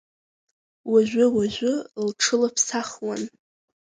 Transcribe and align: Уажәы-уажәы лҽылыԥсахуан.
Уажәы-уажәы 0.89 1.73
лҽылыԥсахуан. 2.07 3.21